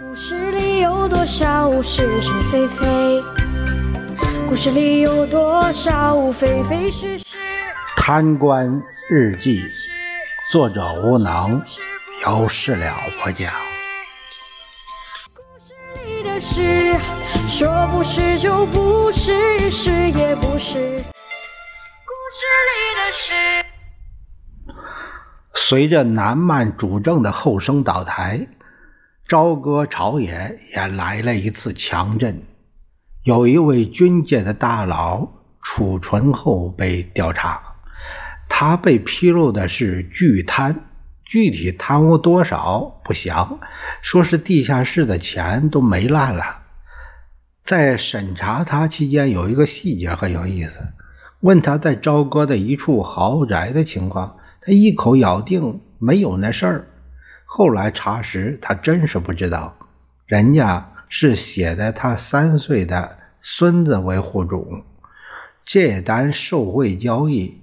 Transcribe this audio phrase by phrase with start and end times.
[0.00, 3.22] 故事里有多少是是非非？
[4.48, 7.26] 故事里有多少非非是是？
[7.94, 9.62] 贪官日记，
[10.50, 11.62] 作者无能，
[12.24, 13.52] 由事了不讲。
[15.34, 15.74] 故事
[16.06, 16.98] 里的事，
[17.50, 20.78] 说不是就不是，是也不是。
[22.08, 23.64] 故事里的事。
[25.52, 28.46] 随着南蛮主政的后生倒台，
[29.32, 32.42] 朝歌朝野也来了一次强震。
[33.24, 35.26] 有一位军界的大佬
[35.62, 37.62] 储存后被调查，
[38.50, 40.80] 他被披露的是巨贪，
[41.24, 43.58] 具体贪污多少不详，
[44.02, 46.58] 说是地下室的钱都没烂了。
[47.64, 50.72] 在审查他期间，有一个细节很有意思，
[51.40, 54.36] 问他在朝歌的一处豪宅的情况。
[54.60, 56.88] 他一口咬定没有那事儿，
[57.54, 59.76] 后来查实他真是不知道，
[60.24, 64.82] 人家是写的他三岁的孙子为户主，
[65.62, 67.60] 这单受贿交易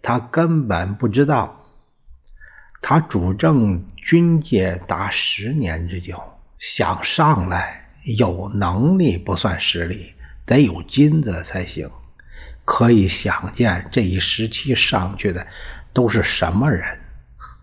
[0.00, 1.66] 他根本不知道。
[2.80, 6.22] 他主政军界达十年之久，
[6.60, 10.14] 想上来有能力不算实力，
[10.46, 11.90] 得有金子才行。
[12.64, 15.44] 可以想见这一时期上去的。
[15.92, 16.99] 都是什么人？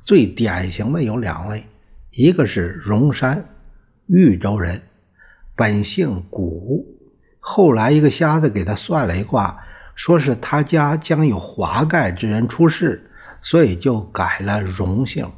[0.07, 1.65] 最典型的有两位，
[2.11, 3.43] 一个是荣山，
[4.05, 4.83] 豫州人，
[5.53, 6.85] 本姓古，
[7.41, 15.29] 后来一个瞎子给他算了一卦，说是他家将有华盖之人出世，所以就改了荣姓。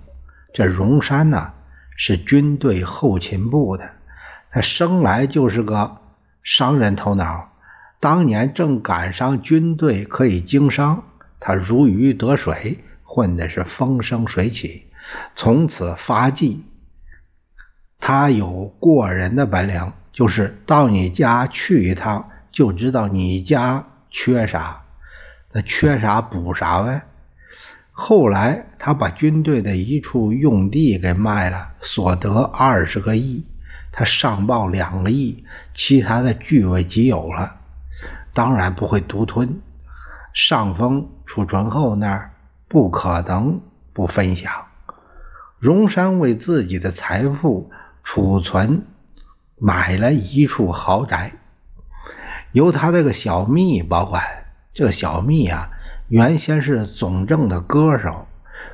[0.53, 1.51] 这荣山呢，
[1.97, 3.89] 是军队后勤部的，
[4.51, 5.97] 他生来就是个
[6.43, 7.53] 商人头脑，
[7.99, 11.05] 当年正赶上军队可以经商。
[11.39, 12.77] 他如鱼得水，
[13.11, 14.85] 混的是风生水起，
[15.35, 16.63] 从此发迹。
[17.97, 24.83] 他有过人的本领，就是到你家去一趟，就知道你家缺啥，
[25.51, 27.01] 那缺啥补啥呗。
[27.91, 33.43] 后来他把军队的一处用地给卖了，所得二十个亿，
[33.91, 37.55] 他上报两个亿，其他的据为己有了，
[38.35, 39.59] 当然不会独吞。
[40.31, 42.31] 上峰储存后那儿
[42.69, 43.59] 不可能
[43.91, 44.67] 不分享。
[45.57, 47.69] 荣山为自己的财富
[48.03, 48.83] 储存
[49.57, 51.33] 买了一处豪宅，
[52.53, 54.23] 由他这个小蜜保管。
[54.73, 55.69] 这小蜜啊，
[56.07, 58.27] 原先是总政的歌手，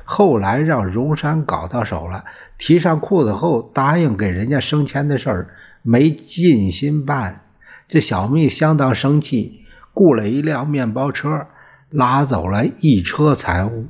[0.04, 2.24] 后来让荣山搞到手了，
[2.58, 7.40] 提上裤子后答应给人家升迁的事儿没尽心办，
[7.88, 9.62] 这小蜜相当生气。
[9.92, 11.46] 雇了一辆面包车，
[11.90, 13.86] 拉走了一车财物，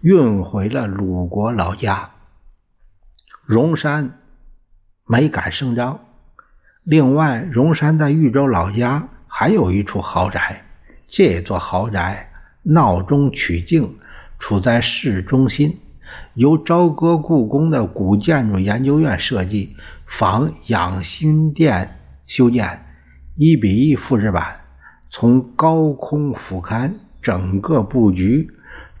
[0.00, 2.10] 运回了鲁国老家。
[3.44, 4.18] 荣山
[5.06, 6.00] 没敢声张。
[6.82, 10.64] 另外，荣山在豫州老家还有一处豪宅，
[11.06, 12.32] 这座豪宅
[12.64, 13.96] 闹中取静，
[14.40, 15.78] 处在市中心，
[16.34, 19.76] 由朝歌故宫的古建筑研究院设计，
[20.06, 22.84] 仿养心殿修建，
[23.34, 24.56] 一比一复制版。
[25.10, 26.92] 从高空俯瞰
[27.28, 28.50] 整个布局，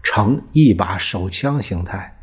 [0.02, 2.18] 呈一把手枪形态。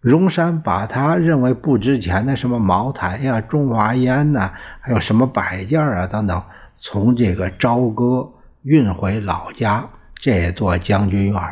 [0.00, 6.44] 荣山把他认为不值钱的什么茅台呀、中华烟呐，还有什么摆件啊等等，
[6.78, 11.42] 从这个朝歌运回老家这座将军院。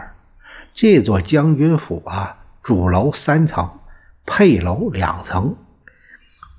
[0.72, 3.68] 这座将军府啊，主楼三层，
[4.24, 5.56] 配楼两层，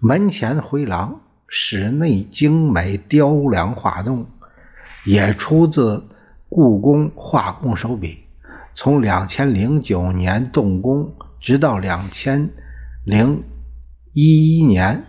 [0.02, 4.26] 门前回廊，室内精美雕梁画栋。
[5.06, 6.10] 也出自
[6.50, 8.20] 故宫画工手笔。
[8.74, 12.50] 从两千零九年动工，直到两千
[13.06, 13.44] 零
[14.12, 15.06] 一一年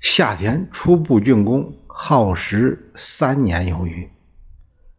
[0.00, 4.08] 夏天初步竣工，耗时三年有余。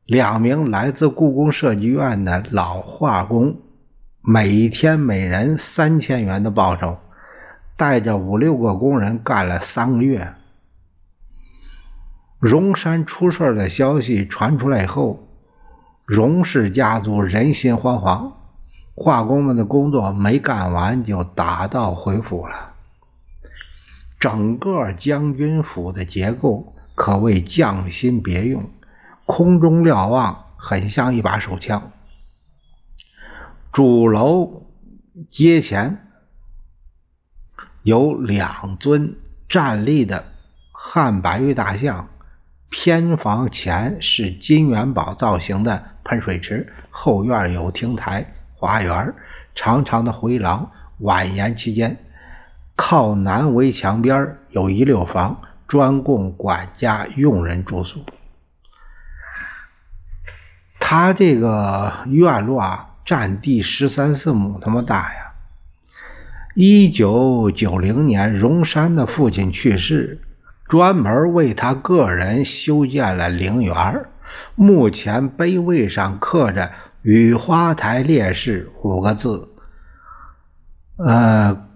[0.05, 3.57] 两名来自故宫设计院的老画工，
[4.21, 6.97] 每天每人三千元的报酬，
[7.75, 10.33] 带着五六个工人干了三个月。
[12.41, 15.27] 荣山出事的消息传出来以后，
[16.05, 18.31] 荣氏家族人心惶惶，
[18.95, 22.73] 画工们的工作没干完就打道回府了。
[24.19, 28.71] 整个将军府的结构可谓匠心别用，
[29.27, 31.91] 空中瞭望很像一把手枪。
[33.71, 34.65] 主楼
[35.29, 36.07] 阶前
[37.83, 39.15] 有两尊
[39.47, 40.25] 站立的
[40.71, 42.07] 汉白玉大像。
[42.71, 49.13] 偏房前是金元宝造型的喷水池，后院有亭台、花园，
[49.53, 50.71] 长长的回廊
[51.01, 51.97] 蜿蜒其间，
[52.77, 58.05] 靠南围墙边有一溜房，专供管家佣人住宿。
[60.79, 65.33] 他这个院落啊，占地十三四亩那么大呀。
[66.55, 70.21] 一九九零年，荣山的父亲去世，
[70.71, 74.05] 专门为他个人修建了陵园。
[74.55, 76.71] 目前碑位上刻着
[77.03, 79.49] “雨花台烈士”五个字，
[80.95, 81.67] 呃，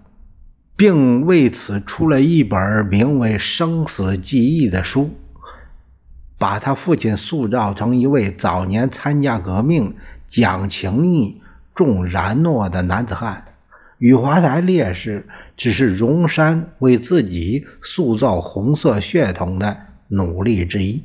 [0.76, 5.10] 并为此出了一本名为《生死记忆》的书。
[6.38, 9.94] 把他父亲塑造成一位早年参加革命、
[10.26, 11.42] 讲情义、
[11.74, 13.44] 重然诺的男子汉。
[13.98, 15.26] 雨花台烈士
[15.56, 19.78] 只是荣山为自己塑造红色血统的
[20.08, 21.02] 努力之一。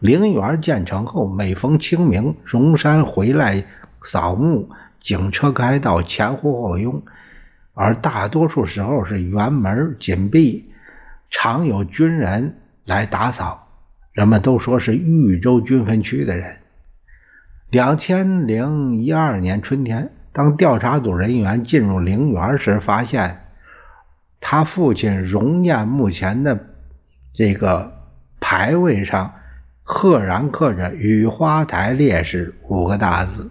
[0.00, 3.64] 陵园建成后，每逢清明，荣山回来
[4.02, 7.02] 扫墓，警车开道，前呼后拥，
[7.74, 10.70] 而大多数时候是园门紧闭，
[11.30, 13.68] 常有军人来打扫。
[14.12, 16.56] 人们都说是豫州军分区的人。
[17.70, 23.46] 两千零一二年春天，当调查组人员进入陵园时，发现
[24.40, 26.66] 他父亲荣念墓前的
[27.34, 27.92] 这个
[28.40, 29.34] 牌位上
[29.82, 33.50] 赫然刻着“雨花台烈士”五个大字。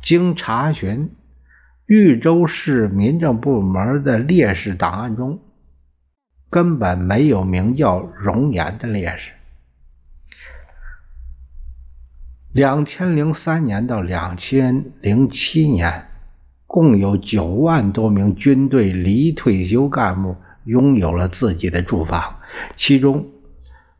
[0.00, 1.14] 经查询，
[1.86, 5.40] 豫州市民政部门的烈士档案中
[6.50, 9.32] 根本没有名叫荣岩的烈士。
[12.54, 16.06] 两千零三年到两千零七年，
[16.68, 22.36] 共有九万多名军队离退休干部拥有了自己的住房，
[22.76, 23.26] 其中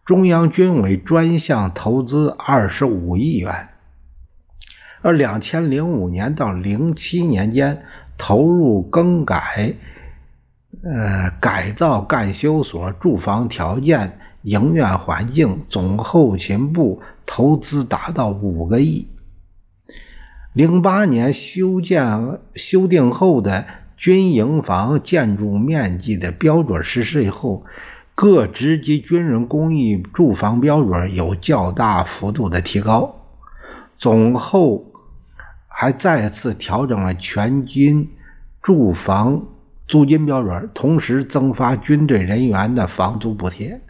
[0.04, 3.70] 中央军委专项投资二十五亿元，
[5.02, 7.82] 而两千零五年到零七年间
[8.16, 9.74] 投入更改、
[10.84, 14.20] 呃改造干休所住房条件。
[14.44, 19.08] 营院环境总后勤部投资达到五个亿。
[20.52, 23.64] 零八年修建修订后的
[23.96, 27.64] 军营房建筑面积的标准实施以后，
[28.14, 33.20] 各职级军人公寓住房标准有较大幅度的提高。
[33.98, 34.92] 总后
[35.66, 38.10] 还再次调整了全军
[38.62, 39.46] 住房
[39.88, 43.80] 租金标准，同时增发军队人员的房租补贴。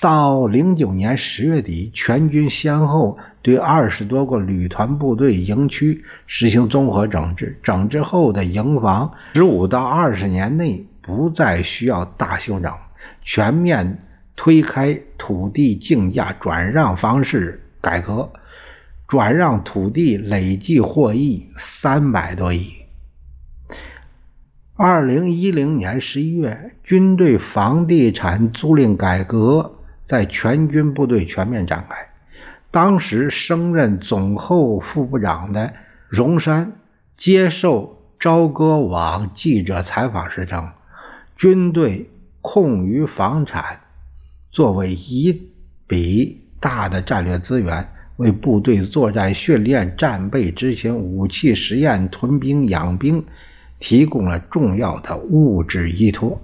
[0.00, 7.58] 到零九年十月底，全军先后对二十多个旅团部队营区实行综合整治。
[7.62, 12.72] 整治后的营房，十五到二十年内不再需要大修整，
[13.20, 13.98] 全面
[14.36, 18.30] 推开土地竞价转让方式改革，
[19.06, 22.72] 转让土地累计获益三百多亿。
[24.76, 29.76] 二零一零年十一月，军队房地产租赁改革。
[30.10, 31.94] 在全军部队全面展开。
[32.72, 35.72] 当时升任总后副部长的
[36.08, 36.72] 荣山
[37.16, 40.70] 接受朝歌网记者采访时称
[41.38, 42.10] ：“军队
[42.40, 43.78] 空余房产
[44.50, 45.52] 作为一
[45.86, 53.24] 笔大的战略资源，为部队作战训练、战备执行、武器实验、屯兵养兵
[53.78, 56.40] 提供了重要的物质依托。”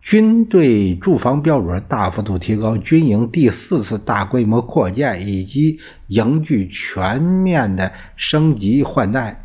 [0.00, 9.44] 军队住房标准大幅度提高，军营第四次大规模扩建以及营具全面的升级换代，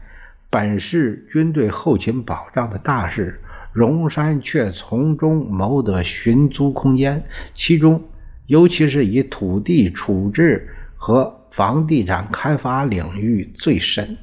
[0.49, 3.41] 本是军队后勤保障的大事，
[3.73, 8.01] 荣山却从中谋得寻租空间，其中
[8.47, 14.15] 尤其是以土地处置和房地产开发领域最深，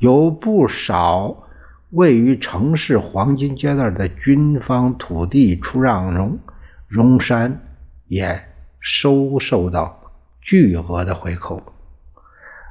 [0.00, 1.44] 有不少。
[1.90, 6.38] 位于城市黄金阶段的军方土地出让中，
[6.86, 7.60] 荣山
[8.06, 8.44] 也
[8.78, 11.60] 收受到巨额的回扣。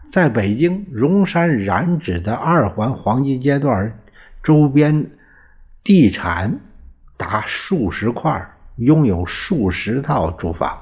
[0.09, 3.99] 在北京，荣山染指的二环黄金阶段
[4.41, 5.11] 周边
[5.83, 6.59] 地产
[7.17, 10.81] 达数十块，拥有数十套住房，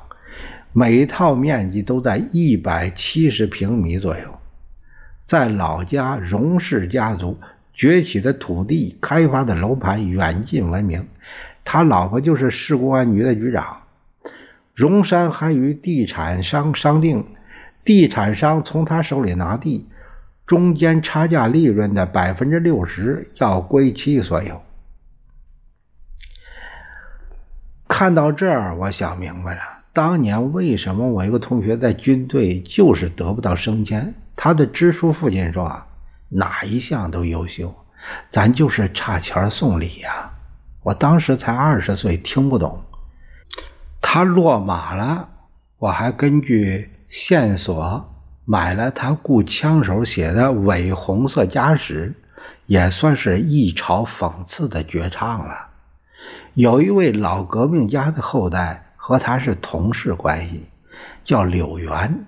[0.73, 4.37] 每套面积都在一百七十平米左右。
[5.25, 7.39] 在老家，荣氏家族。
[7.77, 11.07] 崛起的土地、开发的楼盘远近闻名，
[11.63, 13.83] 他老婆就是市公安局的局长。
[14.73, 17.27] 荣山还与地产商商定，
[17.85, 19.85] 地产商从他手里拿地，
[20.47, 24.63] 中间差价利润的百分之六十要归其所有。
[27.87, 29.61] 看到这儿，我想明白了，
[29.93, 34.15] 当年为什么我一个同学在军队就是得不到升迁。
[34.35, 35.63] 他的支书父亲说。
[35.63, 35.86] 啊
[36.29, 37.75] 哪一项都优秀，
[38.31, 40.31] 咱就是差钱送礼呀！
[40.83, 42.83] 我当时才二十岁，听不懂。
[44.01, 45.29] 他落马了，
[45.77, 48.13] 我还根据线索
[48.45, 52.15] 买了他雇枪手写的《伪红色家史》，
[52.65, 55.67] 也算是一嘲讽刺的绝唱了。
[56.53, 60.69] 有一位老革命家的后代和他是同事关系，
[61.23, 62.25] 叫柳元。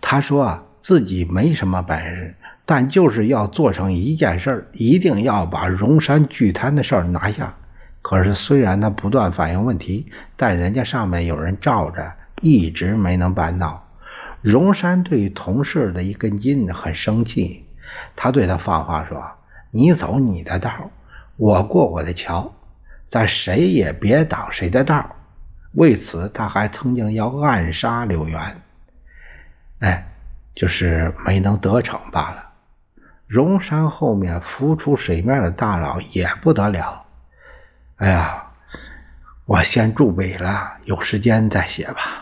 [0.00, 7.54] 他说啊自己没什么本事，但就是要做成一件事一定要把荣山巨滩的事拿下。
[8.02, 13.88] 可是虽然他不断反映问题，但人家上面有人罩着，一直没能办到。
[14.40, 17.64] 荣山对同事的一根筋很生气，
[18.16, 19.22] 他对他放话说
[19.70, 20.90] ：“你走你的道，
[21.36, 22.52] 我过我的桥，
[23.08, 25.14] 咱谁也别挡谁的道。”
[25.74, 28.40] 为此，他还曾经要暗杀柳元，
[29.78, 30.06] 哎，
[30.54, 32.41] 就是没能得逞罢了。
[33.32, 37.02] 荣山后面浮出水面的大佬也不得了。
[37.96, 38.44] 哎呀，
[39.46, 42.21] 我先住北了，有时间再写吧。